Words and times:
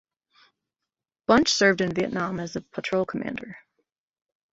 Bunch 1.27 1.49
served 1.49 1.79
in 1.79 1.93
Vietnam 1.93 2.39
as 2.39 2.55
a 2.55 2.61
patrol 2.61 3.05
commander. 3.05 3.59